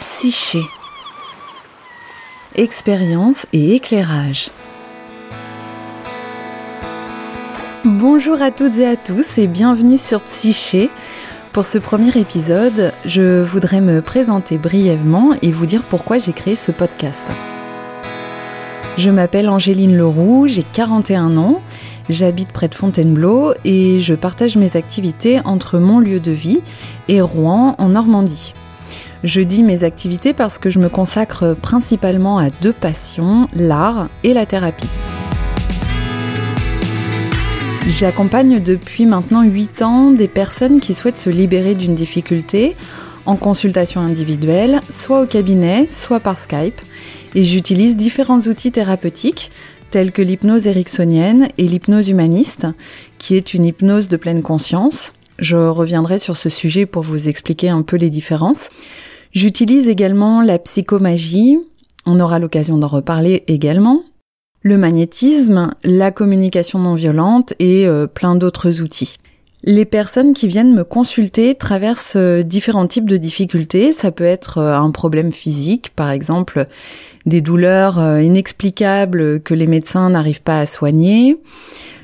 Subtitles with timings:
[0.00, 0.62] Psyché.
[2.54, 4.50] Expérience et éclairage.
[7.84, 10.88] Bonjour à toutes et à tous et bienvenue sur Psyché.
[11.52, 16.54] Pour ce premier épisode, je voudrais me présenter brièvement et vous dire pourquoi j'ai créé
[16.54, 17.26] ce podcast.
[18.98, 21.60] Je m'appelle Angéline Leroux, j'ai 41 ans,
[22.08, 26.60] j'habite près de Fontainebleau et je partage mes activités entre mon lieu de vie
[27.08, 28.54] et Rouen en Normandie.
[29.24, 34.32] Je dis mes activités parce que je me consacre principalement à deux passions, l'art et
[34.32, 34.86] la thérapie.
[37.86, 42.76] J'accompagne depuis maintenant 8 ans des personnes qui souhaitent se libérer d'une difficulté
[43.26, 46.80] en consultation individuelle, soit au cabinet, soit par Skype.
[47.34, 49.50] Et j'utilise différents outils thérapeutiques
[49.90, 52.66] tels que l'hypnose ericksonienne et l'hypnose humaniste,
[53.18, 55.12] qui est une hypnose de pleine conscience.
[55.40, 58.70] Je reviendrai sur ce sujet pour vous expliquer un peu les différences.
[59.32, 61.58] J'utilise également la psychomagie,
[62.06, 64.02] on aura l'occasion d'en reparler également,
[64.62, 69.16] le magnétisme, la communication non violente et euh, plein d'autres outils.
[69.64, 73.92] Les personnes qui viennent me consulter traversent euh, différents types de difficultés.
[73.92, 76.66] Ça peut être euh, un problème physique, par exemple
[77.26, 81.36] des douleurs inexplicables que les médecins n'arrivent pas à soigner.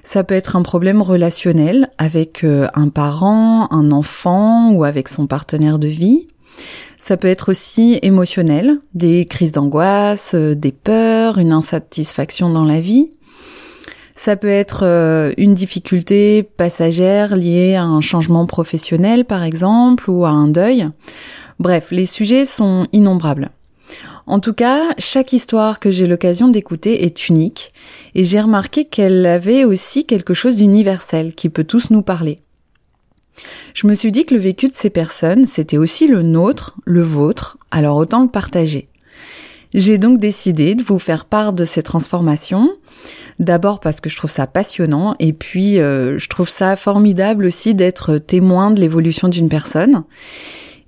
[0.02, 5.78] Ça peut être un problème relationnel avec un parent, un enfant ou avec son partenaire
[5.78, 6.26] de vie.
[6.98, 12.80] Ça peut être aussi émotionnel, des crises d'angoisse, euh, des peurs, une insatisfaction dans la
[12.80, 13.10] vie.
[14.14, 20.24] Ça peut être euh, une difficulté passagère liée à un changement professionnel par exemple ou
[20.24, 20.88] à un deuil.
[21.58, 23.50] Bref, les sujets sont innombrables.
[24.26, 27.72] En tout cas, chaque histoire que j'ai l'occasion d'écouter est unique
[28.14, 32.40] et j'ai remarqué qu'elle avait aussi quelque chose d'universel qui peut tous nous parler.
[33.74, 37.02] Je me suis dit que le vécu de ces personnes, c'était aussi le nôtre, le
[37.02, 38.88] vôtre, alors autant le partager.
[39.74, 42.70] J'ai donc décidé de vous faire part de ces transformations.
[43.40, 47.74] D'abord parce que je trouve ça passionnant et puis euh, je trouve ça formidable aussi
[47.74, 50.04] d'être témoin de l'évolution d'une personne.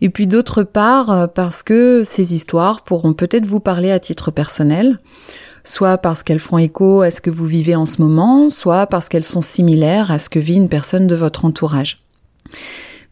[0.00, 4.30] Et puis d'autre part euh, parce que ces histoires pourront peut-être vous parler à titre
[4.30, 5.00] personnel,
[5.64, 9.08] soit parce qu'elles font écho à ce que vous vivez en ce moment, soit parce
[9.08, 12.05] qu'elles sont similaires à ce que vit une personne de votre entourage.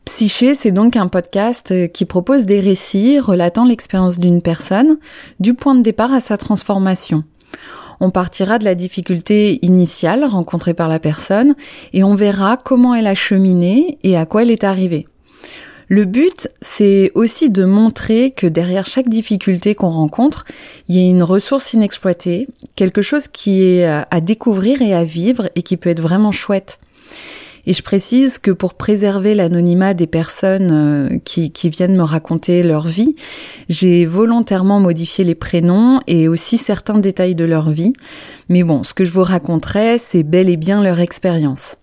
[0.04, 4.98] Psyché, c'est donc un podcast euh, qui propose des récits relatant l'expérience d'une personne
[5.40, 7.24] du point de départ à sa transformation.
[8.00, 11.54] On partira de la difficulté initiale rencontrée par la personne
[11.94, 15.06] et on verra comment elle a cheminé et à quoi elle est arrivée.
[15.88, 20.44] Le but, c'est aussi de montrer que derrière chaque difficulté qu'on rencontre,
[20.88, 25.50] il y a une ressource inexploitée, quelque chose qui est à découvrir et à vivre
[25.54, 26.78] et qui peut être vraiment chouette.
[27.66, 32.62] Et je précise que pour préserver l'anonymat des personnes euh, qui, qui viennent me raconter
[32.62, 33.16] leur vie,
[33.68, 37.94] j'ai volontairement modifié les prénoms et aussi certains détails de leur vie.
[38.48, 41.76] Mais bon, ce que je vous raconterai, c'est bel et bien leur expérience.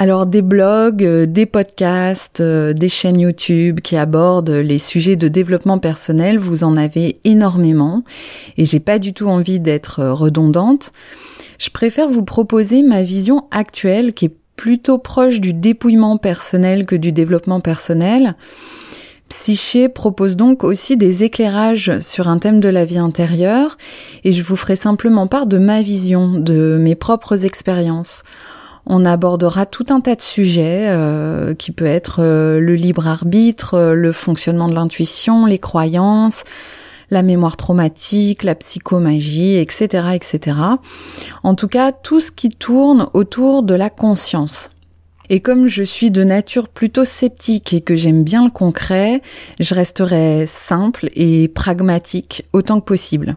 [0.00, 5.26] Alors des blogs, euh, des podcasts, euh, des chaînes YouTube qui abordent les sujets de
[5.26, 8.04] développement personnel, vous en avez énormément
[8.56, 10.92] et j'ai pas du tout envie d'être redondante.
[11.58, 16.96] Je préfère vous proposer ma vision actuelle qui est plutôt proche du dépouillement personnel que
[16.96, 18.34] du développement personnel.
[19.28, 23.78] Psyché propose donc aussi des éclairages sur un thème de la vie intérieure
[24.24, 28.24] et je vous ferai simplement part de ma vision, de mes propres expériences.
[28.84, 33.74] On abordera tout un tas de sujets euh, qui peut être euh, le libre arbitre,
[33.74, 36.42] euh, le fonctionnement de l'intuition, les croyances,
[37.10, 40.56] la mémoire traumatique, la psychomagie, etc., etc.
[41.42, 44.70] En tout cas, tout ce qui tourne autour de la conscience.
[45.30, 49.20] Et comme je suis de nature plutôt sceptique et que j'aime bien le concret,
[49.60, 53.36] je resterai simple et pragmatique autant que possible.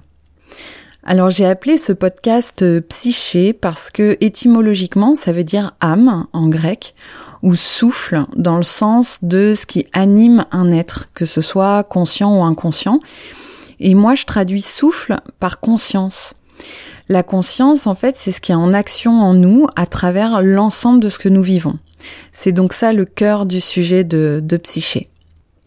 [1.03, 6.93] Alors j'ai appelé ce podcast psyché parce que étymologiquement ça veut dire âme en grec
[7.41, 12.37] ou souffle dans le sens de ce qui anime un être, que ce soit conscient
[12.37, 12.99] ou inconscient.
[13.81, 16.35] Et moi, je traduis souffle par conscience.
[17.09, 21.01] La conscience, en fait, c'est ce qui est en action en nous à travers l'ensemble
[21.01, 21.77] de ce que nous vivons.
[22.31, 25.09] C'est donc ça le cœur du sujet de, de psyché.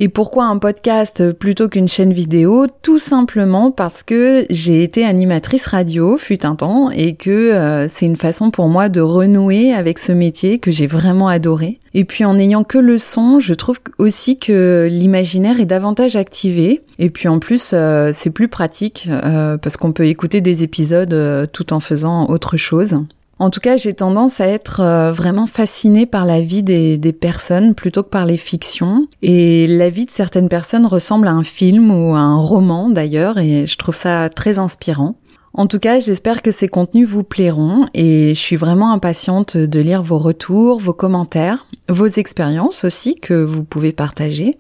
[0.01, 2.67] Et pourquoi un podcast plutôt qu'une chaîne vidéo?
[2.83, 8.07] Tout simplement parce que j'ai été animatrice radio fut un temps et que euh, c'est
[8.07, 11.79] une façon pour moi de renouer avec ce métier que j'ai vraiment adoré.
[11.95, 16.83] Et puis en n'ayant que le son, je trouve aussi que l'imaginaire est davantage activé.
[16.99, 21.49] Et puis en plus, euh, c'est plus pratique euh, parce qu'on peut écouter des épisodes
[21.53, 22.99] tout en faisant autre chose.
[23.39, 27.13] En tout cas, j'ai tendance à être euh, vraiment fascinée par la vie des, des,
[27.13, 29.09] personnes plutôt que par les fictions.
[29.23, 33.39] Et la vie de certaines personnes ressemble à un film ou à un roman d'ailleurs,
[33.39, 35.17] et je trouve ça très inspirant.
[35.57, 39.81] En tout cas, j'espère que ces contenus vous plairont et je suis vraiment impatiente de
[39.81, 44.59] lire vos retours, vos commentaires, vos expériences aussi que vous pouvez partager.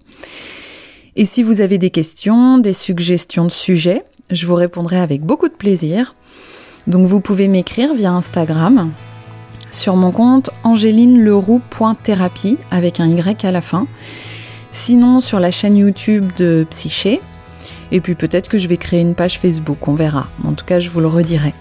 [1.16, 5.48] Et si vous avez des questions, des suggestions de sujets, je vous répondrai avec beaucoup
[5.48, 6.14] de plaisir.
[6.86, 8.90] Donc vous pouvez m'écrire via Instagram
[9.70, 13.86] sur mon compte angélineleroux.thérapie avec un Y à la fin.
[14.72, 17.20] Sinon sur la chaîne YouTube de Psyché
[17.92, 20.26] et puis peut-être que je vais créer une page Facebook, on verra.
[20.44, 21.54] En tout cas, je vous le redirai.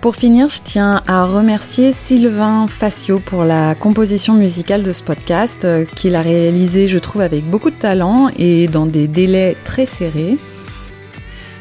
[0.00, 5.64] Pour finir, je tiens à remercier Sylvain Facio pour la composition musicale de ce podcast,
[5.64, 9.86] euh, qu'il a réalisé, je trouve, avec beaucoup de talent et dans des délais très
[9.86, 10.38] serrés.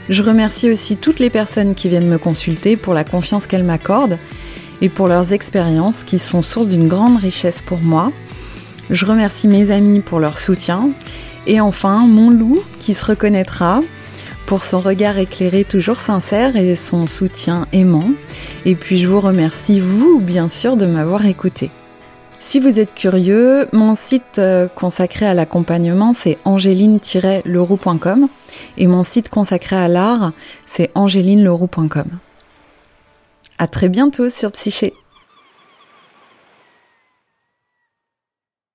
[0.09, 4.17] Je remercie aussi toutes les personnes qui viennent me consulter pour la confiance qu'elles m'accordent
[4.81, 8.11] et pour leurs expériences qui sont source d'une grande richesse pour moi.
[8.89, 10.91] Je remercie mes amis pour leur soutien
[11.45, 13.81] et enfin, mon loup qui se reconnaîtra
[14.45, 18.11] pour son regard éclairé toujours sincère et son soutien aimant.
[18.65, 21.69] Et puis je vous remercie, vous, bien sûr, de m'avoir écouté.
[22.47, 28.29] Si vous êtes curieux, mon site euh, consacré à l'accompagnement, c'est angéline-leroux.com
[28.77, 30.31] et mon site consacré à l'art,
[30.65, 32.05] c'est angélineleroux.com.
[33.57, 34.93] À très bientôt sur Psyché.